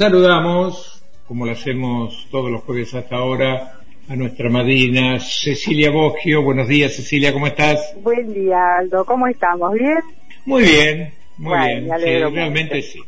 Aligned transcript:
Saludamos, 0.00 1.02
como 1.28 1.44
lo 1.44 1.52
hacemos 1.52 2.26
todos 2.30 2.50
los 2.50 2.62
jueves 2.62 2.94
hasta 2.94 3.16
ahora, 3.16 3.80
a 4.08 4.16
nuestra 4.16 4.48
madrina 4.48 5.20
Cecilia 5.20 5.90
Boschio. 5.90 6.40
Buenos 6.42 6.68
días, 6.68 6.96
Cecilia, 6.96 7.34
¿cómo 7.34 7.46
estás? 7.46 7.92
Buen 8.02 8.32
día, 8.32 8.78
Aldo. 8.78 9.04
¿Cómo 9.04 9.26
estamos? 9.26 9.74
¿Bien? 9.74 9.98
Muy 10.46 10.62
bien, 10.62 11.12
muy 11.36 11.50
Bueno, 11.50 11.66
bien. 11.66 11.86
me 11.86 11.94
alegro 11.96 12.28
Sí, 12.30 12.34
realmente 12.34 12.80
sí. 12.80 13.00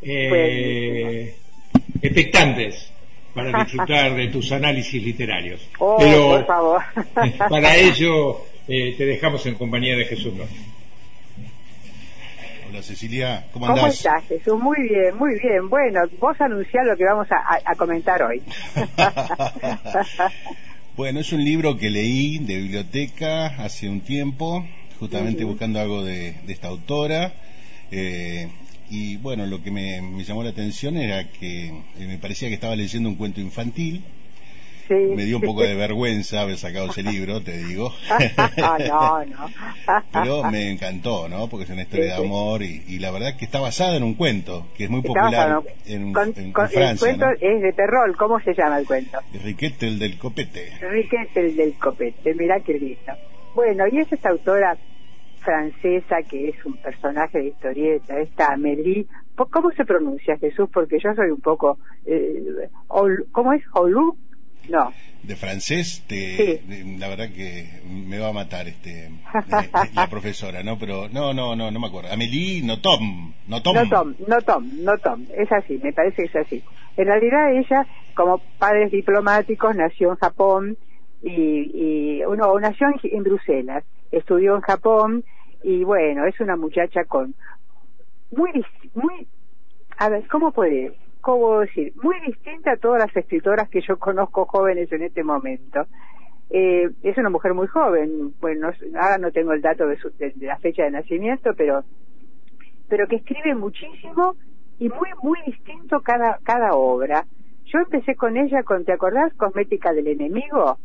Eh, 0.00 1.34
Buenísimo. 1.72 1.98
expectantes 2.02 2.92
para 3.34 3.64
disfrutar 3.64 4.14
de 4.14 4.28
tus 4.28 4.52
análisis 4.52 5.02
literarios. 5.02 5.68
Oh, 5.80 5.96
Pero 5.98 6.28
por 6.28 6.46
favor. 6.46 6.82
para 7.50 7.76
ello 7.78 8.42
eh, 8.68 8.94
te 8.96 9.06
dejamos 9.06 9.44
en 9.46 9.56
compañía 9.56 9.96
de 9.96 10.04
Jesús 10.04 10.36
López. 10.36 10.54
Hola 12.68 12.82
Cecilia, 12.82 13.46
¿cómo 13.52 13.66
estás, 13.88 14.24
Jesús? 14.28 14.54
Muy 14.60 14.76
bien, 14.88 15.16
muy 15.16 15.38
bien. 15.40 15.68
Bueno, 15.70 16.00
vos 16.20 16.36
anunciás 16.40 16.84
lo 16.86 16.96
que 16.96 17.04
vamos 17.04 17.26
a, 17.30 17.36
a- 17.54 17.72
a 17.72 17.76
comentar 17.76 18.20
hoy. 18.22 18.42
bueno, 20.96 21.20
es 21.20 21.32
un 21.32 21.44
libro 21.44 21.76
que 21.76 21.90
leí 21.90 22.38
de 22.38 22.56
biblioteca 22.58 23.46
hace 23.64 23.88
un 23.88 24.00
tiempo, 24.02 24.66
justamente 24.98 25.44
buscando 25.44 25.80
algo 25.80 26.04
de, 26.04 26.32
de 26.44 26.52
esta 26.52 26.68
autora. 26.68 27.32
eh, 27.90 28.48
y 28.90 29.16
bueno, 29.18 29.44
lo 29.46 29.62
que 29.62 29.70
me, 29.70 30.00
me 30.00 30.24
llamó 30.24 30.42
la 30.42 30.50
atención 30.50 30.96
era 30.96 31.28
que 31.30 31.68
eh, 31.68 32.06
me 32.06 32.18
parecía 32.18 32.48
que 32.48 32.54
estaba 32.54 32.74
leyendo 32.74 33.08
un 33.10 33.16
cuento 33.16 33.40
infantil. 33.40 34.02
Sí. 34.88 34.94
Me 34.94 35.24
dio 35.24 35.36
un 35.36 35.42
poco 35.42 35.62
de 35.62 35.74
vergüenza 35.74 36.40
haber 36.40 36.56
sacado 36.56 36.88
ese 36.90 37.02
libro, 37.02 37.42
te 37.42 37.58
digo. 37.58 37.92
Ah, 38.38 38.78
no, 38.88 39.24
no. 39.26 39.46
Pero 40.12 40.42
me 40.50 40.70
encantó, 40.70 41.28
¿no? 41.28 41.48
Porque 41.48 41.64
es 41.64 41.70
una 41.70 41.82
historia 41.82 42.16
Sí, 42.16 42.20
de 42.22 42.26
amor 42.26 42.62
y, 42.62 42.82
y 42.88 42.98
la 42.98 43.10
verdad 43.10 43.36
que 43.38 43.44
está 43.44 43.60
basada 43.60 43.96
en 43.96 44.02
un 44.02 44.14
cuento 44.14 44.66
que 44.76 44.84
es 44.84 44.90
muy 44.90 45.00
Está 45.00 45.08
popular 45.08 45.32
basado 45.54 45.64
en, 45.86 46.12
Con- 46.12 46.28
en- 46.36 46.44
en 46.46 46.52
con- 46.52 46.64
el 46.64 46.70
Francia. 46.70 47.06
cuento 47.06 47.26
¿no? 47.26 47.32
es 47.32 47.62
de 47.62 47.72
terror. 47.74 48.16
¿Cómo 48.16 48.40
se 48.40 48.54
llama 48.54 48.78
el 48.78 48.86
cuento? 48.86 49.18
Riquete 49.44 49.86
el 49.86 49.98
del 49.98 50.18
copete. 50.18 50.72
Enrique 50.80 51.16
el 51.34 51.54
del 51.56 51.74
copete. 51.78 52.34
Mirá 52.34 52.60
qué 52.60 52.74
lindo. 52.74 53.12
Bueno, 53.54 53.84
y 53.90 53.98
es 53.98 54.10
esta 54.12 54.30
autora 54.30 54.78
francesa 55.40 56.16
que 56.28 56.48
es 56.48 56.64
un 56.64 56.76
personaje 56.78 57.38
de 57.38 57.46
historieta, 57.48 58.18
esta 58.18 58.52
Amélie. 58.52 59.06
¿Cómo 59.50 59.70
se 59.72 59.84
pronuncia 59.84 60.36
Jesús? 60.38 60.68
Porque 60.72 60.98
yo 60.98 61.14
soy 61.14 61.30
un 61.30 61.40
poco... 61.40 61.78
Eh, 62.06 62.68
¿Cómo 63.32 63.52
es? 63.52 63.62
¿Olú? 63.72 64.16
No. 64.68 64.92
De 65.22 65.34
francés, 65.36 66.04
te, 66.06 66.36
Sí. 66.60 66.66
de- 66.66 66.98
la 66.98 67.08
verdad 67.08 67.30
que 67.34 67.80
me 67.84 68.18
va 68.18 68.28
a 68.28 68.32
matar 68.32 68.68
este 68.68 69.10
la, 69.48 69.66
la 69.94 70.06
profesora, 70.10 70.62
¿no? 70.62 70.78
Pero 70.78 71.08
no, 71.08 71.32
no, 71.34 71.56
no, 71.56 71.70
no 71.70 71.80
me 71.80 71.86
acuerdo. 71.88 72.12
Amélie 72.12 72.62
Nothomb, 72.62 73.34
Nothomb. 73.48 73.74
No 73.76 73.88
Tom, 73.88 74.14
no 74.28 74.36
Tom, 74.42 74.70
no 74.84 74.98
Tom. 74.98 75.26
Es 75.36 75.50
así, 75.52 75.78
me 75.82 75.92
parece 75.92 76.22
que 76.22 76.28
es 76.28 76.36
así. 76.46 76.62
En 76.96 77.06
realidad 77.06 77.52
ella, 77.52 77.86
como 78.14 78.42
padres 78.58 78.90
diplomáticos, 78.90 79.74
nació 79.74 80.10
en 80.10 80.16
Japón 80.16 80.78
y, 81.22 81.30
y 82.20 82.24
uno 82.24 82.58
nació 82.60 82.86
en, 82.88 83.16
en 83.16 83.22
Bruselas, 83.24 83.84
estudió 84.12 84.54
en 84.54 84.60
Japón 84.62 85.24
y 85.64 85.82
bueno, 85.84 86.26
es 86.26 86.38
una 86.40 86.56
muchacha 86.56 87.04
con 87.04 87.34
muy, 88.30 88.50
muy, 88.94 89.26
a 89.96 90.08
ver, 90.08 90.26
¿cómo 90.28 90.52
puede, 90.52 90.92
cómo 91.28 91.60
decir? 91.60 91.92
Muy 92.02 92.16
distinta 92.26 92.72
a 92.72 92.76
todas 92.78 93.04
las 93.04 93.14
escritoras 93.14 93.68
que 93.68 93.82
yo 93.82 93.98
conozco 93.98 94.46
jóvenes 94.46 94.90
en 94.92 95.02
este 95.02 95.22
momento. 95.22 95.86
Eh, 96.48 96.88
es 97.02 97.18
una 97.18 97.28
mujer 97.28 97.52
muy 97.52 97.66
joven, 97.66 98.34
bueno, 98.40 98.70
no- 98.70 98.98
ahora 99.00 99.18
no 99.18 99.30
tengo 99.30 99.52
el 99.52 99.60
dato 99.60 99.86
de, 99.86 99.98
su- 99.98 100.10
de- 100.16 100.32
de 100.34 100.46
la 100.46 100.56
fecha 100.58 100.84
de 100.84 100.90
nacimiento, 100.90 101.50
pero 101.54 101.84
pero 102.88 103.06
que 103.06 103.16
escribe 103.16 103.54
muchísimo 103.54 104.36
y 104.78 104.88
muy, 104.88 105.10
muy 105.22 105.38
distinto 105.44 106.00
cada, 106.00 106.38
cada 106.42 106.72
obra. 106.72 107.26
Yo 107.66 107.80
empecé 107.80 108.14
con 108.16 108.38
ella 108.38 108.62
con, 108.62 108.86
¿te 108.86 108.92
acordás? 108.94 109.34
Cosmética 109.34 109.92
del 109.92 110.06
enemigo, 110.06 110.78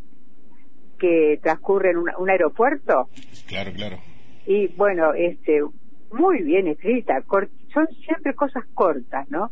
que 1.00 1.40
transcurre 1.42 1.92
en 1.92 1.98
un, 2.00 2.12
un 2.18 2.30
aeropuerto. 2.30 3.08
Claro, 3.48 3.72
claro. 3.72 3.98
Y 4.46 4.68
bueno, 4.76 5.14
este, 5.14 5.64
muy 6.12 6.44
bien 6.44 6.68
escrita, 6.68 7.24
son 7.74 7.88
siempre 8.06 8.34
cosas 8.36 8.66
cortas, 8.74 9.30
¿no? 9.30 9.52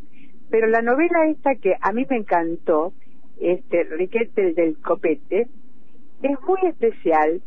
Pero 0.52 0.68
la 0.68 0.82
novela 0.82 1.28
esta 1.30 1.56
que 1.56 1.76
a 1.82 1.94
mí 1.94 2.06
me 2.10 2.18
encantó, 2.18 2.94
este, 3.40 3.86
Riquete 3.86 4.54
del 4.54 4.78
Copete, 4.80 5.48
es 6.22 6.42
muy 6.48 6.60
especial 6.70 7.42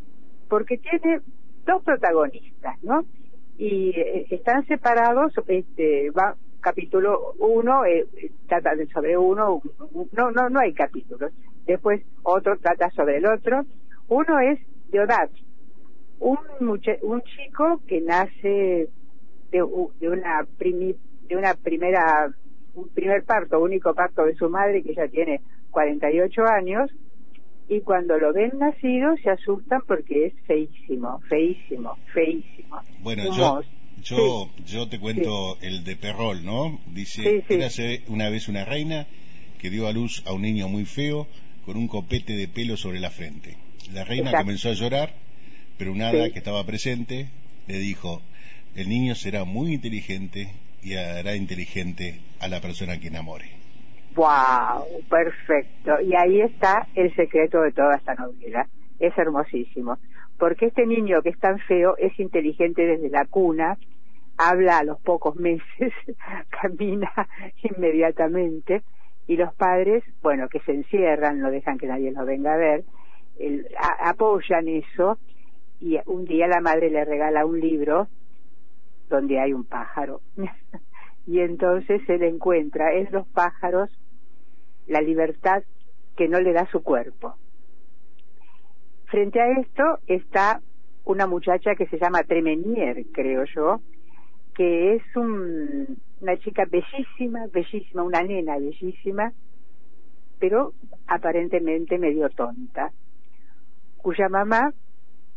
porque 0.49 0.77
tiene 0.79 1.21
dos 1.65 1.83
protagonistas, 1.83 2.77
¿no? 2.83 3.05
Y 3.57 3.91
eh, 3.91 4.27
están 4.31 4.65
separados, 4.67 5.33
este, 5.47 6.11
va 6.11 6.35
capítulo 6.61 7.33
uno, 7.39 7.85
eh, 7.85 8.07
trata 8.47 8.75
de 8.75 8.87
sobre 8.87 9.17
uno, 9.17 9.61
un- 9.91 10.09
no, 10.11 10.31
no, 10.31 10.49
no 10.49 10.59
hay 10.59 10.73
capítulos. 10.73 11.31
Después 11.65 12.03
otro 12.23 12.57
trata 12.57 12.89
sobre 12.91 13.17
el 13.17 13.27
otro. 13.27 13.65
Uno 14.07 14.39
es 14.39 14.59
Deodat, 14.87 15.31
un, 16.19 16.37
un 16.59 17.21
chico 17.23 17.81
que 17.87 18.01
nace 18.01 18.89
de, 19.51 19.59
de 19.99 20.09
una 20.09 20.45
primi- 20.59 20.97
de 21.29 21.37
una 21.37 21.53
primera 21.55 22.29
un 22.75 22.89
primer 22.89 23.23
parto, 23.23 23.59
único 23.59 23.93
parto 23.93 24.25
de 24.25 24.35
su 24.35 24.49
madre 24.49 24.83
que 24.83 24.93
ya 24.93 25.07
tiene 25.07 25.41
48 25.71 26.41
años 26.45 26.91
y 27.67 27.81
cuando 27.81 28.17
lo 28.17 28.31
ven 28.31 28.51
nacido 28.59 29.15
se 29.23 29.29
asustan 29.31 29.81
porque 29.87 30.27
es 30.27 30.33
feísimo, 30.45 31.19
feísimo, 31.27 31.97
feísimo. 32.13 32.81
Bueno, 32.99 33.35
yo, 33.35 33.61
yo, 34.03 34.49
yo 34.65 34.87
te 34.87 34.99
cuento 34.99 35.57
el 35.61 35.83
de 35.83 35.95
Perrol, 35.95 36.45
¿no? 36.45 36.79
Dice, 36.93 37.23
Sí, 37.23 37.43
sí. 37.47 37.53
érase 37.55 38.03
una 38.07 38.29
vez 38.29 38.47
una 38.47 38.65
reina 38.65 39.07
que 39.57 39.69
dio 39.69 39.87
a 39.87 39.93
luz 39.93 40.23
a 40.27 40.33
un 40.33 40.43
niño 40.43 40.67
muy 40.67 40.85
feo 40.85 41.27
con 41.65 41.77
un 41.77 41.87
copete 41.87 42.33
de 42.33 42.47
pelo 42.47 42.77
sobre 42.77 42.99
la 42.99 43.09
frente. 43.09 43.57
La 43.93 44.03
reina 44.03 44.25
Exacto. 44.25 44.45
comenzó 44.45 44.69
a 44.69 44.73
llorar, 44.73 45.13
pero 45.77 45.91
un 45.91 46.01
hada 46.01 46.29
que 46.29 46.37
estaba 46.37 46.63
presente 46.65 47.29
le 47.67 47.79
dijo, 47.79 48.21
el 48.75 48.89
niño 48.89 49.15
será 49.15 49.43
muy 49.43 49.73
inteligente 49.73 50.51
y 50.85 50.95
hará 50.95 51.35
inteligente 51.35 52.19
a 52.39 52.47
la 52.47 52.61
persona 52.61 52.99
que 52.99 53.07
enamore. 53.07 53.45
¡Wow! 54.15 55.01
Perfecto. 55.09 55.99
Y 56.01 56.15
ahí 56.15 56.41
está 56.41 56.87
el 56.93 57.13
secreto 57.15 57.61
de 57.61 57.71
toda 57.71 57.95
esta 57.95 58.13
novela. 58.13 58.67
Es 58.99 59.17
hermosísimo. 59.17 59.97
Porque 60.37 60.67
este 60.67 60.85
niño 60.85 61.21
que 61.23 61.29
es 61.29 61.39
tan 61.39 61.57
feo 61.59 61.95
es 61.97 62.17
inteligente 62.19 62.85
desde 62.85 63.09
la 63.09 63.25
cuna, 63.25 63.79
habla 64.37 64.77
a 64.77 64.83
los 64.83 65.01
pocos 65.01 65.35
meses, 65.49 65.93
camina 66.61 67.11
inmediatamente, 67.63 68.83
y 69.27 69.37
los 69.37 69.55
padres, 69.55 70.03
bueno, 70.21 70.47
que 70.49 70.59
se 70.59 70.71
encierran, 70.73 71.39
no 71.39 71.49
dejan 71.49 71.79
que 71.79 71.87
nadie 71.87 72.11
los 72.11 72.25
venga 72.27 72.53
a 72.53 72.57
ver, 72.57 72.83
el- 73.39 73.67
a- 73.79 74.09
apoyan 74.09 74.67
eso, 74.67 75.17
y 75.79 75.97
un 76.05 76.25
día 76.25 76.47
la 76.47 76.61
madre 76.61 76.89
le 76.91 77.03
regala 77.05 77.43
un 77.45 77.59
libro 77.59 78.07
donde 79.09 79.39
hay 79.39 79.53
un 79.53 79.65
pájaro. 79.65 80.21
y 81.27 81.39
entonces 81.39 82.01
él 82.07 82.23
encuentra 82.23 82.93
en 82.93 83.11
los 83.11 83.27
pájaros 83.27 83.89
la 84.87 85.01
libertad 85.01 85.63
que 86.15 86.27
no 86.27 86.39
le 86.39 86.53
da 86.53 86.69
su 86.71 86.81
cuerpo. 86.83 87.35
Frente 89.05 89.39
a 89.41 89.51
esto 89.59 89.99
está 90.07 90.61
una 91.05 91.27
muchacha 91.27 91.75
que 91.75 91.87
se 91.87 91.99
llama 91.99 92.23
Tremenier, 92.23 93.05
creo 93.13 93.43
yo, 93.55 93.81
que 94.55 94.95
es 94.95 95.03
un- 95.15 95.97
una 96.21 96.37
chica 96.37 96.65
bellísima, 96.65 97.45
bellísima, 97.51 98.03
una 98.03 98.23
nena 98.23 98.57
bellísima, 98.57 99.31
pero 100.39 100.73
aparentemente 101.07 101.97
medio 101.97 102.29
tonta, 102.29 102.91
cuya 103.97 104.29
mamá 104.29 104.73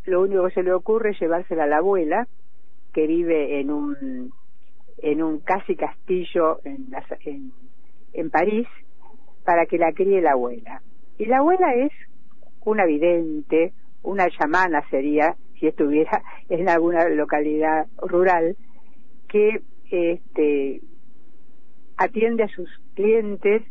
lo 0.04 0.22
único 0.22 0.46
que 0.46 0.54
se 0.54 0.62
le 0.62 0.72
ocurre 0.72 1.10
es 1.10 1.20
llevársela 1.20 1.64
a 1.64 1.66
la 1.66 1.78
abuela, 1.78 2.26
que 2.98 3.06
vive 3.06 3.60
en 3.60 3.70
un 3.70 4.32
en 4.98 5.22
un 5.22 5.38
casi 5.40 5.76
castillo 5.76 6.60
en, 6.64 6.90
la- 6.90 7.06
en, 7.24 7.52
en 8.12 8.30
París 8.30 8.66
para 9.44 9.66
que 9.66 9.78
la 9.78 9.92
críe 9.92 10.20
la 10.20 10.32
abuela. 10.32 10.82
Y 11.16 11.26
la 11.26 11.38
abuela 11.38 11.74
es 11.76 11.92
una 12.64 12.86
vidente, 12.86 13.74
una 14.02 14.28
chamana 14.30 14.84
sería 14.90 15.36
si 15.60 15.68
estuviera 15.68 16.24
en 16.48 16.68
alguna 16.68 17.08
localidad 17.08 17.86
rural 17.98 18.56
que 19.28 19.62
este 19.90 20.82
atiende 21.98 22.44
a 22.44 22.48
sus 22.48 22.70
clientes, 22.94 23.62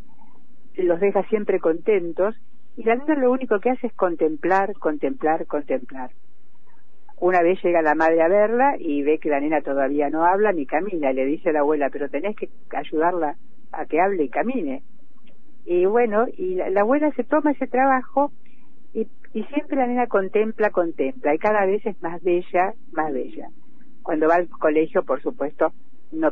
los 0.75 0.99
deja 0.99 1.23
siempre 1.29 1.59
contentos 1.59 2.35
y 2.75 2.83
la 2.83 2.95
nena 2.95 3.15
lo 3.15 3.31
único 3.31 3.59
que 3.59 3.71
hace 3.71 3.87
es 3.87 3.93
contemplar, 3.95 4.73
contemplar, 4.79 5.47
contemplar. 5.47 6.11
Una 7.19 7.41
vez 7.41 7.59
llega 7.63 7.81
la 7.81 7.95
madre 7.95 8.21
a 8.21 8.27
verla 8.27 8.75
y 8.79 9.01
ve 9.01 9.17
que 9.19 9.29
la 9.29 9.39
nena 9.39 9.61
todavía 9.61 10.09
no 10.09 10.23
habla 10.23 10.51
ni 10.51 10.65
camina. 10.65 11.11
Le 11.11 11.25
dice 11.25 11.49
a 11.49 11.53
la 11.53 11.59
abuela, 11.59 11.89
pero 11.91 12.09
tenés 12.09 12.35
que 12.35 12.49
ayudarla 12.75 13.35
a 13.71 13.85
que 13.85 13.99
hable 13.99 14.23
y 14.23 14.29
camine. 14.29 14.83
Y 15.65 15.85
bueno, 15.85 16.25
y 16.37 16.55
la, 16.55 16.69
la 16.69 16.81
abuela 16.81 17.11
se 17.11 17.23
toma 17.23 17.51
ese 17.51 17.67
trabajo 17.67 18.31
y, 18.93 19.07
siempre 19.33 19.77
la 19.77 19.87
nena 19.87 20.07
contempla, 20.07 20.69
contempla. 20.69 21.33
Y 21.33 21.37
cada 21.37 21.65
vez 21.65 21.85
es 21.85 22.01
más 22.01 22.21
bella, 22.23 22.73
más 22.91 23.11
bella. 23.13 23.49
Cuando 24.03 24.27
va 24.27 24.35
al 24.35 24.49
colegio, 24.49 25.03
por 25.03 25.21
supuesto, 25.21 25.73
no 26.11 26.31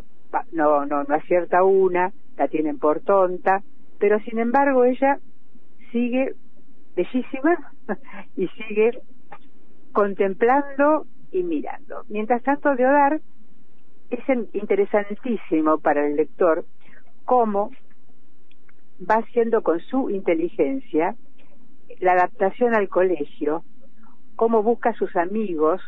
no, 0.51 0.85
no, 0.85 1.03
no 1.03 1.15
acierta 1.15 1.63
una, 1.63 2.11
la 2.37 2.47
tienen 2.47 2.79
por 2.79 3.01
tonta, 3.01 3.63
pero 3.99 4.19
sin 4.21 4.39
embargo 4.39 4.83
ella 4.83 5.19
sigue 5.91 6.33
bellísima 6.95 7.71
y 8.35 8.47
sigue 8.49 8.99
contemplando 9.95 11.05
y 11.31 11.41
mirando. 11.43 12.03
Mientras 12.09 12.43
tanto, 12.43 12.75
Deodar 12.75 13.21
es 14.09 14.19
interesantísimo 14.53 15.79
para 15.79 16.05
el 16.05 16.17
lector 16.17 16.65
cómo 17.23 17.71
va 18.99 19.15
haciendo 19.15 19.63
con 19.63 19.79
su 19.79 20.09
inteligencia 20.09 21.15
la 21.99 22.11
adaptación 22.11 22.75
al 22.75 22.89
colegio, 22.89 23.63
cómo 24.35 24.63
busca 24.63 24.89
a 24.89 24.95
sus 24.95 25.15
amigos, 25.15 25.81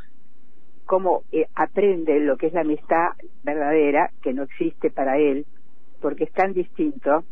cómo 0.86 1.24
eh, 1.34 1.48
aprende 1.54 2.22
lo 2.22 2.38
que 2.38 2.48
es 2.48 2.54
la 2.54 2.62
amistad 2.62 3.10
verdadera, 3.44 4.12
que 4.22 4.34
no 4.34 4.44
existe 4.44 4.90
para 4.90 5.18
él, 5.18 5.46
porque 6.02 6.24
es 6.24 6.32
tan 6.32 6.54
distinto, 6.54 7.26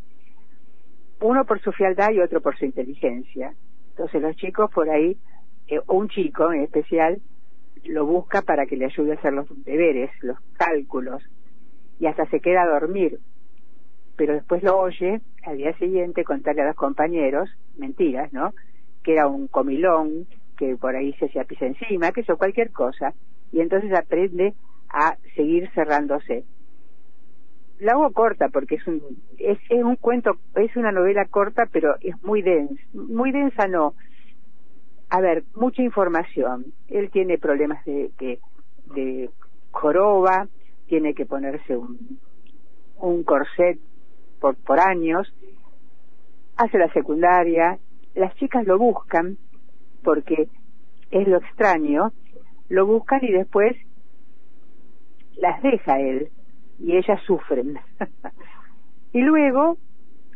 uno 1.21 1.45
por 1.45 1.61
su 1.61 1.71
fialdad 1.71 2.11
y 2.11 2.19
otro 2.19 2.41
por 2.41 2.57
su 2.57 2.65
inteligencia. 2.65 3.53
Entonces 3.91 4.21
los 4.21 4.35
chicos 4.35 4.69
por 4.71 4.89
ahí, 4.89 5.17
eh, 5.67 5.79
un 5.87 6.09
chico 6.09 6.51
en 6.51 6.61
especial, 6.61 7.21
lo 7.85 8.05
busca 8.05 8.41
para 8.41 8.65
que 8.65 8.77
le 8.77 8.85
ayude 8.85 9.13
a 9.13 9.15
hacer 9.15 9.33
los 9.33 9.47
deberes, 9.63 10.09
los 10.21 10.39
cálculos, 10.53 11.23
y 11.99 12.07
hasta 12.07 12.25
se 12.27 12.39
queda 12.39 12.63
a 12.63 12.79
dormir. 12.79 13.19
Pero 14.15 14.33
después 14.33 14.63
lo 14.63 14.77
oye 14.77 15.21
al 15.43 15.57
día 15.57 15.77
siguiente 15.77 16.23
contarle 16.23 16.61
a 16.61 16.67
los 16.67 16.75
compañeros, 16.75 17.49
mentiras, 17.77 18.31
¿no? 18.33 18.53
Que 19.03 19.13
era 19.13 19.27
un 19.27 19.47
comilón, 19.47 20.25
que 20.57 20.75
por 20.77 20.95
ahí 20.95 21.13
se 21.13 21.25
hacía 21.25 21.43
pisa 21.43 21.65
encima, 21.65 22.11
que 22.11 22.21
eso, 22.21 22.37
cualquier 22.37 22.71
cosa. 22.71 23.13
Y 23.51 23.59
entonces 23.59 23.93
aprende 23.93 24.53
a 24.89 25.17
seguir 25.35 25.69
cerrándose. 25.71 26.45
La 27.79 27.93
hago 27.93 28.11
corta 28.11 28.47
porque 28.49 28.75
es 28.75 28.87
un, 28.87 29.01
es, 29.37 29.59
es 29.69 29.83
un 29.83 29.97
cuento, 29.97 30.37
es 30.55 30.75
una 30.77 30.91
novela 30.91 31.25
corta, 31.25 31.67
pero 31.71 31.95
es 32.01 32.21
muy 32.23 32.41
densa. 32.41 32.81
Muy 32.93 33.31
densa 33.31 33.67
no, 33.67 33.93
a 35.09 35.21
ver, 35.21 35.43
mucha 35.55 35.81
información. 35.81 36.65
Él 36.87 37.09
tiene 37.11 37.37
problemas 37.37 37.83
de, 37.85 38.11
de, 38.19 38.39
de 38.95 39.29
joroba, 39.71 40.47
tiene 40.87 41.13
que 41.13 41.25
ponerse 41.25 41.75
un, 41.77 42.19
un 42.97 43.23
corset 43.23 43.79
por, 44.39 44.55
por 44.55 44.79
años, 44.79 45.33
hace 46.57 46.77
la 46.77 46.91
secundaria, 46.93 47.77
las 48.13 48.35
chicas 48.35 48.65
lo 48.65 48.77
buscan 48.77 49.37
porque 50.03 50.47
es 51.11 51.27
lo 51.27 51.37
extraño, 51.37 52.11
lo 52.69 52.85
buscan 52.85 53.19
y 53.23 53.31
después 53.31 53.75
las 55.37 55.61
deja 55.61 55.99
él 55.99 56.29
y 56.79 56.95
ellas 56.97 57.21
sufren. 57.25 57.77
y 59.13 59.21
luego 59.21 59.77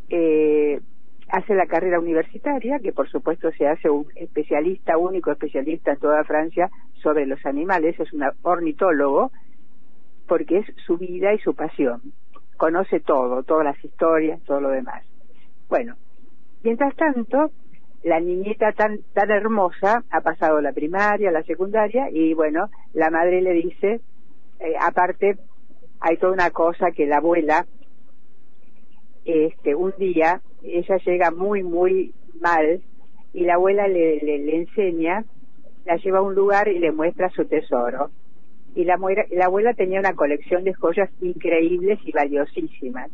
eh, 0.10 0.81
hace 1.30 1.54
la 1.56 1.68
carrera 1.68 2.00
universitaria, 2.00 2.80
que 2.80 2.92
por 2.92 3.10
supuesto 3.10 3.52
se 3.52 3.68
hace 3.68 3.90
un 3.90 4.08
especialista, 4.16 4.98
único 4.98 5.31
especialista 5.31 5.92
en 5.92 6.00
toda 6.00 6.24
Francia 6.24 6.70
sobre 7.02 7.26
los 7.26 7.46
animales, 7.46 8.00
es 8.00 8.12
un 8.14 8.24
ornitólogo, 8.42 9.31
porque 10.28 10.60
es 10.60 10.66
su 10.86 10.98
vida 10.98 11.34
y 11.34 11.40
su 11.40 11.56
pasión. 11.56 12.02
Conoce 12.58 13.00
todo, 13.00 13.44
todas 13.44 13.66
las 13.66 13.84
historias, 13.84 14.42
todo 14.44 14.60
lo 14.60 14.70
demás. 14.70 15.04
Bueno, 15.70 15.96
mientras 16.64 16.96
tanto, 16.96 17.52
la 18.04 18.20
niñita 18.20 18.72
tan, 18.74 19.00
tan 19.14 19.31
hermosa 19.31 20.04
ha 20.10 20.22
pasado 20.22 20.62
la 20.62 20.74
primaria, 20.74 21.31
la 21.31 21.44
secundaria, 21.44 22.10
y 22.12 22.34
bueno, 22.34 22.70
la 22.94 23.10
madre 23.10 23.42
le 23.42 23.54
dice, 23.54 24.02
eh, 24.60 24.74
aparte, 24.81 25.38
hay 26.00 26.18
toda 26.18 26.34
una 26.34 26.52
cosa 26.52 26.92
que 26.92 27.06
la 27.06 27.18
abuela, 27.18 27.66
este, 29.25 29.75
un 29.75 29.94
día 29.98 30.42
ella 30.63 30.98
llega 30.98 31.31
muy, 31.31 31.63
muy 31.63 32.13
mal 32.39 32.81
y 33.33 33.42
la 33.45 33.56
abuela 33.56 33.88
le, 33.88 34.56
enseña, 34.56 35.24
la 35.86 35.98
lleva 35.98 36.19
a 36.19 36.24
un 36.24 36.36
lugar 36.36 36.68
y 36.68 36.80
le 36.80 36.92
muestra 36.92 37.30
su 37.30 37.45
tesoro. 37.45 38.12
Y 38.75 38.83
la, 38.83 38.98
la 39.31 39.45
abuela 39.45 39.74
tenía 39.74 40.00
una 40.00 40.13
colección 40.13 40.63
de 40.63 40.74
joyas 40.74 41.10
increíbles 41.21 42.00
y 42.04 42.12
valiosísimas. 42.12 43.10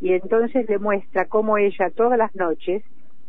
Y 0.00 0.12
entonces 0.12 0.68
le 0.68 0.78
muestra 0.78 1.26
cómo 1.26 1.58
ella 1.58 1.90
todas 1.94 2.18
las 2.18 2.34
noches 2.34 2.82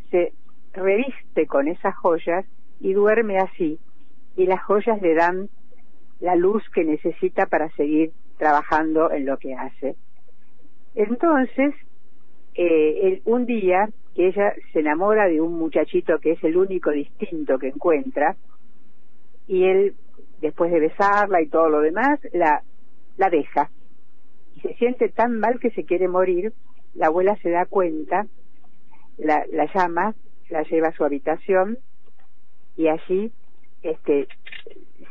se 0.10 0.34
reviste 0.74 1.46
con 1.48 1.68
esas 1.68 1.96
joyas 1.96 2.46
y 2.80 2.94
duerme 2.94 3.38
así. 3.38 3.80
Y 4.38 4.46
las 4.46 4.64
joyas 4.64 5.02
le 5.02 5.14
dan 5.14 5.50
la 6.20 6.36
luz 6.36 6.64
que 6.74 6.84
necesita 6.84 7.48
para 7.48 7.70
seguir 7.72 8.12
trabajando 8.38 9.12
en 9.12 9.26
lo 9.26 9.38
que 9.38 9.54
hace. 9.54 9.96
Entonces, 10.96 11.74
eh, 12.56 13.22
un 13.26 13.46
día 13.46 13.90
que 14.16 14.28
ella 14.28 14.54
se 14.74 14.80
enamora 14.80 15.28
de 15.28 15.40
un 15.42 15.54
muchachito 15.58 16.20
que 16.20 16.32
es 16.32 16.44
el 16.44 16.58
único 16.58 16.92
distinto 16.92 17.58
que 17.58 17.70
encuentra 17.70 18.36
y 19.48 19.64
él 19.64 19.96
después 20.42 20.72
de 20.72 20.80
besarla 20.80 21.42
y 21.42 21.48
todo 21.48 21.70
lo 21.70 21.82
demás 21.82 22.20
la 22.34 22.64
deja. 23.30 23.70
Y 24.56 24.62
se 24.62 24.74
siente 24.76 25.10
tan 25.10 25.40
mal 25.40 25.60
que 25.60 25.72
se 25.72 25.86
quiere 25.86 26.08
morir 26.08 26.54
la 26.94 27.08
abuela 27.08 27.36
se 27.38 27.50
da 27.50 27.66
cuenta 27.66 28.26
la, 29.18 29.46
la 29.52 29.72
llama 29.74 30.16
la 30.50 30.64
lleva 30.64 30.90
a 30.90 30.94
su 30.94 31.06
habitación 31.06 31.78
y 32.76 32.88
allí 32.88 33.32
este 33.82 34.28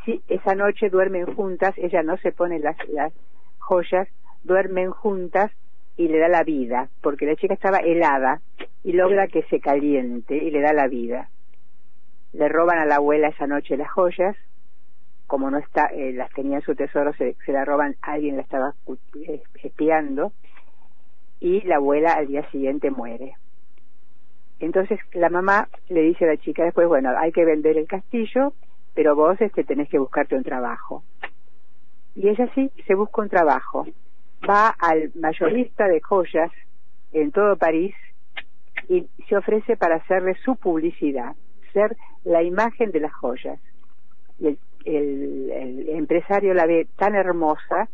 si 0.04 0.22
esa 0.28 0.54
noche 0.54 0.90
duermen 0.90 1.34
juntas 1.34 1.74
ella 1.76 2.02
no 2.02 2.16
se 2.18 2.32
pone 2.32 2.58
las 2.58 2.76
las 2.88 3.12
joyas 3.58 4.08
duermen 4.44 4.90
juntas 4.90 5.50
y 5.96 6.08
le 6.08 6.18
da 6.18 6.28
la 6.28 6.44
vida, 6.44 6.88
porque 7.02 7.26
la 7.26 7.36
chica 7.36 7.54
estaba 7.54 7.78
helada 7.78 8.40
y 8.84 8.92
logra 8.92 9.28
que 9.28 9.42
se 9.44 9.60
caliente 9.60 10.36
y 10.36 10.50
le 10.50 10.60
da 10.60 10.72
la 10.72 10.88
vida. 10.88 11.28
Le 12.32 12.48
roban 12.48 12.78
a 12.78 12.86
la 12.86 12.96
abuela 12.96 13.28
esa 13.28 13.46
noche 13.46 13.76
las 13.76 13.90
joyas, 13.90 14.36
como 15.26 15.50
no 15.50 15.58
está, 15.58 15.86
eh, 15.86 16.12
las 16.12 16.30
tenía 16.30 16.56
en 16.56 16.62
su 16.62 16.74
tesoro, 16.74 17.12
se, 17.14 17.36
se 17.44 17.52
la 17.52 17.64
roban, 17.64 17.96
alguien 18.02 18.36
la 18.36 18.42
estaba 18.42 18.74
eh, 19.26 19.42
espiando, 19.62 20.32
y 21.40 21.62
la 21.62 21.76
abuela 21.76 22.12
al 22.12 22.26
día 22.26 22.48
siguiente 22.50 22.90
muere. 22.90 23.34
Entonces 24.58 25.00
la 25.12 25.30
mamá 25.30 25.68
le 25.88 26.02
dice 26.02 26.24
a 26.24 26.28
la 26.28 26.36
chica 26.36 26.64
después, 26.64 26.86
bueno, 26.86 27.10
hay 27.18 27.32
que 27.32 27.44
vender 27.44 27.78
el 27.78 27.86
castillo, 27.86 28.52
pero 28.94 29.16
vos 29.16 29.40
este, 29.40 29.64
tenés 29.64 29.88
que 29.88 29.98
buscarte 29.98 30.36
un 30.36 30.44
trabajo. 30.44 31.02
Y 32.14 32.28
ella 32.28 32.48
sí, 32.54 32.70
se 32.86 32.94
busca 32.94 33.22
un 33.22 33.28
trabajo 33.28 33.86
va 34.48 34.68
al 34.78 35.10
mayorista 35.14 35.86
de 35.86 36.00
joyas 36.00 36.50
en 37.12 37.30
todo 37.32 37.56
París 37.56 37.94
y 38.88 39.06
se 39.28 39.36
ofrece 39.36 39.76
para 39.76 39.96
hacerle 39.96 40.34
su 40.44 40.56
publicidad, 40.56 41.36
ser 41.72 41.96
la 42.24 42.42
imagen 42.42 42.90
de 42.90 43.00
las 43.00 43.12
joyas. 43.12 43.58
Y 44.38 44.58
el, 44.84 45.88
empresario 45.90 46.54
la 46.54 46.66
ve 46.66 46.86
tan 46.96 47.14
hermosa 47.14 47.88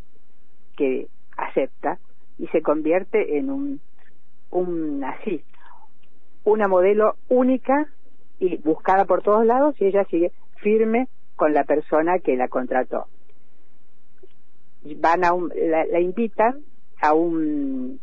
que 0.76 1.08
acepta 1.36 1.98
y 2.38 2.46
se 2.48 2.62
convierte 2.62 3.38
en 3.38 3.50
un, 3.50 3.80
un 4.50 5.02
así, 5.04 5.42
una 6.44 6.68
modelo 6.68 7.16
única 7.28 7.88
y 8.38 8.58
buscada 8.58 9.04
por 9.04 9.22
todos 9.22 9.44
lados 9.44 9.74
y 9.80 9.86
ella 9.86 10.04
sigue 10.04 10.32
firme 10.56 11.08
con 11.34 11.52
la 11.52 11.64
persona 11.64 12.18
que 12.18 12.36
la 12.36 12.48
contrató 12.48 13.06
van 14.94 15.24
a 15.24 15.32
la, 15.54 16.00
invitan 16.00 16.60
a 17.00 17.12
un 17.12 18.00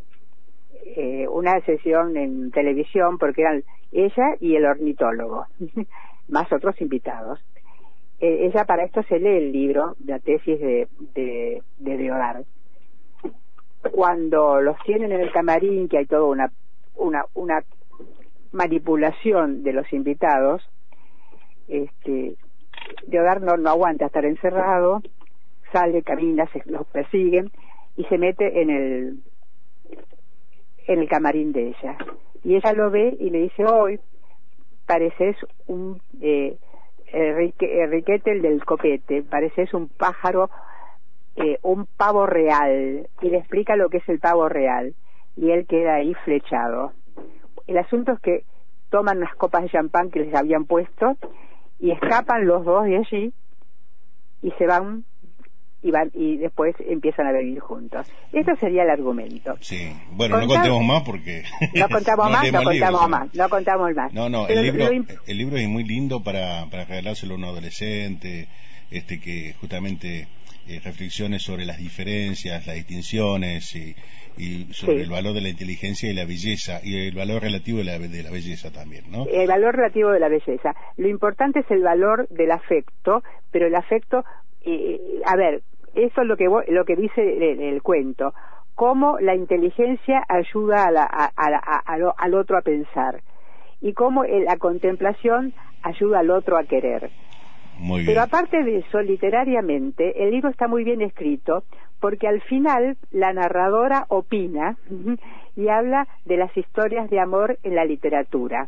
eh, 0.86 1.28
una 1.28 1.60
sesión 1.62 2.18
en 2.18 2.52
televisión 2.52 3.18
porque 3.18 3.42
eran 3.42 3.64
ella 3.92 4.36
y 4.40 4.56
el 4.56 4.66
ornitólogo 4.66 5.46
más 6.28 6.52
otros 6.52 6.80
invitados. 6.82 7.40
Eh, 8.20 8.48
ella 8.48 8.66
para 8.66 8.84
esto 8.84 9.02
se 9.04 9.20
lee 9.20 9.38
el 9.38 9.52
libro 9.52 9.96
la 10.06 10.20
tesis 10.20 10.60
de 10.60 10.88
de, 11.16 11.62
de 11.80 11.98
Deodar. 11.98 12.44
Cuando 13.92 14.62
los 14.62 14.78
tienen 14.86 15.12
en 15.12 15.22
el 15.22 15.32
camarín 15.32 15.90
que 15.90 15.98
hay 16.00 16.06
toda 16.06 16.26
una 16.26 16.52
una 16.96 17.26
una 17.34 17.64
manipulación 18.52 19.64
de 19.64 19.74
los 19.74 19.92
invitados 19.94 20.62
este 21.68 22.36
Deodar 23.08 23.42
no, 23.42 23.58
no 23.58 23.70
aguanta 23.70 24.06
estar 24.06 24.26
encerrado 24.26 25.02
sale, 25.74 26.04
camina, 26.04 26.48
se 26.54 26.62
los 26.66 26.88
persiguen 26.88 27.52
y 27.98 28.06
se 28.06 28.18
mete 28.18 28.62
en 28.62 28.70
el 28.70 29.24
en 30.88 31.00
el 31.00 31.10
camarín 31.10 31.52
de 31.52 31.70
ella. 31.70 31.98
Y 32.44 32.56
ella 32.56 32.74
lo 32.74 32.92
ve 32.92 33.16
y 33.20 33.30
le 33.30 33.40
dice, 33.40 33.66
hoy 33.66 34.00
pareces 34.86 35.36
un 35.68 36.02
eh, 36.22 36.58
Enriquete 37.14 38.32
el 38.32 38.42
del 38.42 38.66
copete, 38.66 39.22
pareces 39.22 39.72
un 39.76 39.88
pájaro, 39.88 40.50
eh, 41.36 41.60
un 41.62 41.86
pavo 41.86 42.26
real. 42.26 43.08
Y 43.22 43.30
le 43.30 43.38
explica 43.38 43.76
lo 43.76 43.90
que 43.90 43.98
es 43.98 44.10
el 44.10 44.20
pavo 44.20 44.50
real. 44.50 44.96
Y 45.38 45.52
él 45.52 45.68
queda 45.68 45.96
ahí 45.96 46.16
flechado. 46.26 46.94
El 47.68 47.78
asunto 47.78 48.14
es 48.14 48.20
que 48.20 48.44
toman 48.90 49.18
unas 49.18 49.36
copas 49.36 49.62
de 49.62 49.70
champán 49.70 50.10
que 50.10 50.22
les 50.22 50.34
habían 50.34 50.66
puesto 50.66 51.16
y 51.80 51.92
escapan 51.92 52.48
los 52.48 52.66
dos 52.66 52.86
de 52.86 52.98
allí 52.98 53.34
y 54.42 54.52
se 54.52 54.66
van 54.66 55.06
y, 55.84 55.92
van, 55.92 56.10
y 56.14 56.38
después 56.38 56.76
empiezan 56.88 57.28
a 57.28 57.32
vivir 57.34 57.60
juntos. 57.60 58.08
Esto 58.32 58.56
sería 58.60 58.84
el 58.84 58.90
argumento. 58.90 59.56
Sí, 59.62 59.92
bueno, 60.12 60.40
no 60.40 60.48
contemos 60.48 60.84
más 60.84 61.04
porque... 61.04 61.44
No 61.76 61.90
contamos 61.90 62.32
más, 62.32 62.52
no 62.52 62.64
contamos 62.64 63.10
más, 63.10 63.36
no 63.36 63.50
contamos 63.50 63.94
más. 63.94 64.14
No, 64.14 64.30
no, 64.30 64.48
el 64.48 64.62
libro, 64.62 64.90
el 65.28 65.38
libro 65.38 65.58
es 65.58 65.68
muy 65.68 65.84
lindo 65.84 66.24
para, 66.24 66.66
para 66.70 66.86
regalárselo 66.86 67.36
a 67.36 67.38
un 67.38 67.44
adolescente, 67.46 68.48
este 68.92 69.20
que 69.20 69.54
justamente 69.60 70.28
eh, 70.68 70.80
reflexiones 70.82 71.42
sobre 71.44 71.66
las 71.66 71.78
diferencias, 71.78 72.66
las 72.66 72.76
distinciones 72.78 73.76
y, 73.76 73.96
sobre 74.72 75.02
el 75.02 75.10
valor 75.10 75.34
de 75.34 75.42
la 75.42 75.50
inteligencia 75.50 76.10
y 76.10 76.14
la 76.14 76.26
belleza 76.26 76.80
y 76.82 77.08
el 77.08 77.14
valor 77.14 77.42
relativo 77.42 77.80
de 77.80 77.84
la, 77.84 78.00
de 78.00 78.24
la 78.24 78.32
belleza 78.32 78.72
también, 78.72 79.04
¿no? 79.12 79.28
El 79.28 79.48
valor 79.48 79.76
relativo 79.76 80.10
de 80.12 80.20
la 80.20 80.30
belleza. 80.30 80.74
Lo 80.98 81.08
importante 81.10 81.60
es 81.60 81.70
el 81.70 81.84
valor 81.84 82.28
del 82.30 82.52
afecto, 82.52 83.24
pero 83.52 83.68
el 83.68 83.76
afecto, 83.76 84.24
eh, 84.66 85.00
a 85.26 85.36
ver, 85.36 85.62
eso 85.96 86.22
es 86.22 86.28
lo 86.28 86.38
que, 86.38 86.50
lo 86.68 86.86
que 86.86 86.96
dice 86.96 87.68
el, 87.70 87.82
cuento, 87.82 88.34
cómo 88.76 89.20
la 89.20 89.36
inteligencia 89.36 90.24
ayuda 90.28 90.90
al 92.18 92.34
otro 92.34 92.58
a 92.58 92.62
pensar. 92.62 93.22
Y 93.82 93.94
cómo 93.94 94.24
la 94.24 94.58
contemplación 94.58 95.54
ayuda 95.82 96.20
al 96.20 96.32
otro 96.32 96.58
a 96.58 96.64
querer. 96.64 97.12
Pero 98.06 98.22
aparte 98.22 98.64
de 98.64 98.78
eso, 98.80 99.02
literariamente, 99.02 100.24
el 100.24 100.32
libro 100.32 100.50
está 100.50 100.68
muy 100.68 100.84
bien 100.84 101.02
escrito 101.02 101.64
porque 102.00 102.28
al 102.28 102.42
final 102.42 102.98
la 103.12 103.34
narradora 103.34 104.06
opina 104.10 104.78
y 105.56 105.68
habla 105.70 106.08
de 106.26 106.38
las 106.38 106.56
historias 106.56 107.10
de 107.10 107.20
amor 107.20 107.58
en 107.64 107.76
la 107.76 107.86
literatura. 107.86 108.68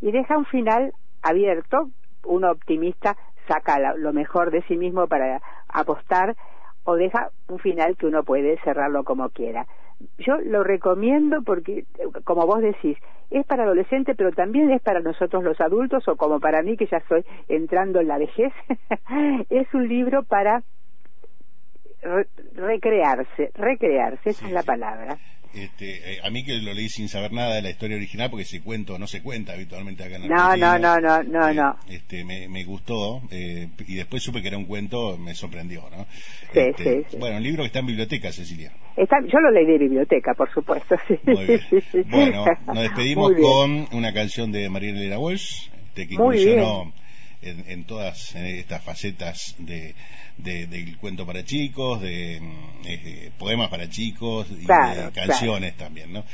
Y 0.00 0.12
deja 0.12 0.36
un 0.36 0.44
final 0.46 0.92
abierto, 1.22 1.90
un 2.24 2.44
optimista 2.44 3.16
saca 3.48 3.94
lo 3.96 4.12
mejor 4.12 4.50
de 4.50 4.62
sí 4.62 4.76
mismo 4.76 5.08
para 5.08 5.40
apostar 5.68 6.36
o 6.84 6.94
deja 6.94 7.30
un 7.48 7.58
final 7.58 7.96
que 7.96 8.06
uno 8.06 8.22
puede 8.22 8.58
cerrarlo 8.62 9.04
como 9.04 9.28
quiera. 9.30 9.66
Yo 10.18 10.38
lo 10.38 10.62
recomiendo 10.62 11.42
porque, 11.42 11.84
como 12.24 12.46
vos 12.46 12.60
decís, 12.60 12.96
es 13.30 13.44
para 13.46 13.64
adolescentes, 13.64 14.16
pero 14.16 14.32
también 14.32 14.70
es 14.70 14.80
para 14.80 15.00
nosotros 15.00 15.42
los 15.42 15.60
adultos, 15.60 16.06
o 16.08 16.16
como 16.16 16.40
para 16.40 16.62
mí 16.62 16.76
que 16.76 16.86
ya 16.86 16.98
estoy 16.98 17.24
entrando 17.48 18.00
en 18.00 18.08
la 18.08 18.18
vejez, 18.18 18.52
es 19.50 19.74
un 19.74 19.88
libro 19.88 20.22
para 20.22 20.62
recrearse, 22.54 23.50
recrearse, 23.54 24.30
esa 24.30 24.46
es 24.46 24.52
la 24.52 24.62
palabra. 24.62 25.18
Este, 25.54 26.12
eh, 26.12 26.18
a 26.22 26.30
mí 26.30 26.44
que 26.44 26.58
lo 26.58 26.74
leí 26.74 26.88
sin 26.90 27.08
saber 27.08 27.32
nada 27.32 27.54
de 27.54 27.62
la 27.62 27.70
historia 27.70 27.96
original, 27.96 28.28
porque 28.30 28.44
se 28.44 28.60
cuento 28.60 28.98
no 28.98 29.06
se 29.06 29.22
cuenta 29.22 29.54
habitualmente 29.54 30.04
acá 30.04 30.16
en 30.16 30.28
No, 30.28 30.56
no, 30.56 30.78
no, 30.78 31.00
no, 31.00 31.22
no, 31.22 31.48
eh, 31.48 31.54
no. 31.54 31.76
Este, 31.88 32.22
me, 32.24 32.48
me 32.48 32.64
gustó 32.64 33.22
eh, 33.30 33.68
y 33.86 33.94
después 33.94 34.22
supe 34.22 34.42
que 34.42 34.48
era 34.48 34.58
un 34.58 34.66
cuento, 34.66 35.16
me 35.16 35.34
sorprendió, 35.34 35.88
¿no? 35.90 36.06
Sí, 36.52 36.60
este, 36.60 37.04
sí, 37.08 37.16
Bueno, 37.16 37.38
un 37.38 37.42
libro 37.42 37.62
que 37.62 37.68
está 37.68 37.78
en 37.78 37.86
biblioteca, 37.86 38.30
Cecilia. 38.30 38.72
Está, 38.94 39.16
yo 39.20 39.40
lo 39.40 39.50
leí 39.50 39.64
de 39.64 39.78
biblioteca, 39.78 40.34
por 40.34 40.52
supuesto. 40.52 40.96
Sí. 41.08 41.18
Muy 41.24 41.46
bien. 41.46 41.60
Bueno, 42.10 42.44
nos 42.66 42.82
despedimos 42.82 43.32
con 43.32 43.88
una 43.92 44.12
canción 44.12 44.52
de 44.52 44.68
María 44.68 44.90
Elena 44.90 45.18
Walsh, 45.18 45.70
este, 45.88 46.08
que 46.08 46.14
incursionó 46.14 46.92
en, 47.42 47.64
en 47.68 47.84
todas 47.84 48.34
estas 48.34 48.82
facetas 48.82 49.54
de 49.58 49.94
de, 50.38 50.66
del 50.66 50.96
cuento 50.98 51.26
para 51.26 51.44
chicos, 51.44 52.00
de 52.00 52.40
eh, 52.86 53.30
poemas 53.38 53.68
para 53.68 53.88
chicos 53.88 54.46
y 54.50 54.66
de 54.66 55.10
canciones 55.12 55.76
también, 55.76 56.12
¿no? 56.12 56.24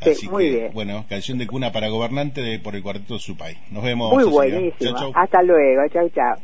Así 0.00 0.28
que, 0.28 0.70
bueno, 0.72 1.06
canción 1.08 1.38
de 1.38 1.46
cuna 1.46 1.72
para 1.72 1.88
gobernante 1.88 2.42
de, 2.42 2.58
por 2.58 2.76
el 2.76 2.82
cuarteto 2.82 3.18
Supay. 3.18 3.56
Nos 3.70 3.82
vemos. 3.82 4.12
Muy 4.12 4.24
buenísimo. 4.24 5.12
Hasta 5.14 5.42
luego. 5.42 5.82
Chau, 5.92 6.08
chao. 6.10 6.36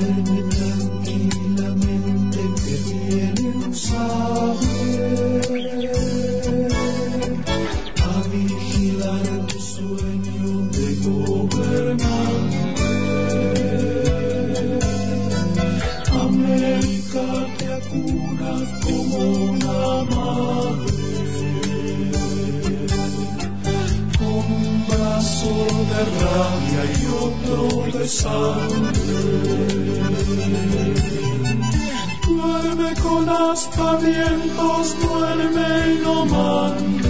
you. 0.00 0.57
Duerme 32.26 32.94
con 33.02 33.28
aspavientos, 33.28 34.96
duerme 35.02 35.70
y 35.92 35.98
no 36.02 36.24
mandes, 36.24 37.08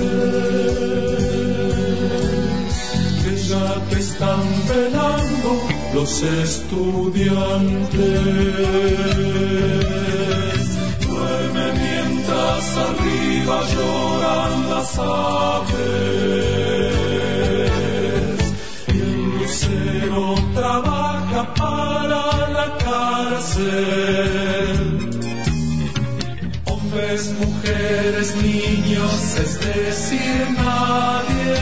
que 3.22 3.32
ya 3.48 3.68
te 3.88 3.98
están 4.00 4.42
velando 4.68 5.50
los 5.94 6.22
estudiantes. 6.22 7.98
Duerme 11.06 11.66
mientras 11.72 12.76
arriba 12.76 13.56
lloran 13.72 14.70
las 14.70 14.98
aves. 14.98 16.57
Hombres, 26.66 27.34
mujeres, 27.40 28.36
niños, 28.36 29.36
es 29.36 29.58
decir, 29.58 30.46
nadie. 30.56 31.58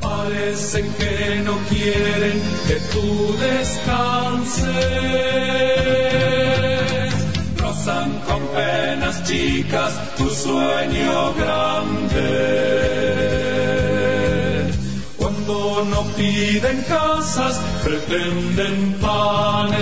Parece 0.00 0.80
que 0.96 1.42
no 1.44 1.58
quieren 1.68 2.40
que 2.66 2.76
tú 2.90 3.36
descanses. 3.38 4.64
Rozan 7.58 8.10
con 8.26 8.40
penas 8.54 9.24
chicas 9.24 9.92
tu 10.16 10.30
sueño 10.30 11.34
grande 11.34 11.77
piden 16.18 16.82
casas, 16.82 17.60
pretenden 17.84 18.98
panes. 19.00 19.78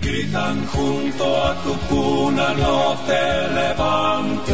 Gritan 0.00 0.66
junto 0.66 1.24
a 1.46 1.54
tu 1.62 1.74
cuna, 1.88 2.54
no 2.54 2.96
te 3.06 3.48
levantes. 3.60 4.52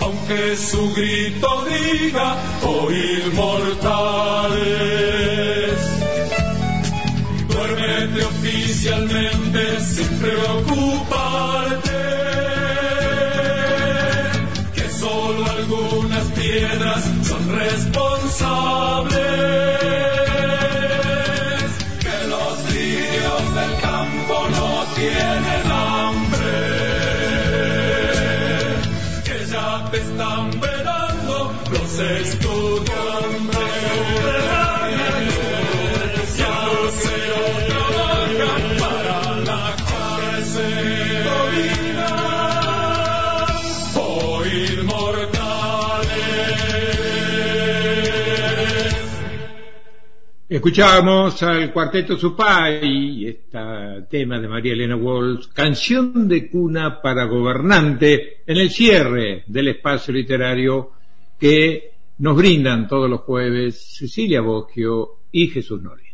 Aunque 0.00 0.56
su 0.56 0.94
grito 0.94 1.64
diga, 1.72 2.36
oír 2.62 3.24
mortales. 3.34 4.56
Duérmete 7.48 8.24
oficialmente 8.24 9.80
sin 9.80 10.08
preocuparte 10.20 11.55
Escuchábamos 50.48 51.42
al 51.42 51.72
cuarteto 51.72 52.16
Supay, 52.16 53.26
este 53.26 53.58
tema 54.08 54.38
de 54.38 54.46
María 54.46 54.74
Elena 54.74 54.94
Walsh, 54.94 55.48
canción 55.52 56.28
de 56.28 56.48
cuna 56.48 57.02
para 57.02 57.24
gobernante, 57.24 58.42
en 58.46 58.56
el 58.56 58.70
cierre 58.70 59.42
del 59.48 59.66
espacio 59.66 60.14
literario 60.14 60.92
que 61.36 61.90
nos 62.18 62.36
brindan 62.36 62.86
todos 62.86 63.10
los 63.10 63.22
jueves 63.22 63.96
Cecilia 63.98 64.40
Bosquio 64.40 65.16
y 65.32 65.48
Jesús 65.48 65.82
Nori. 65.82 66.05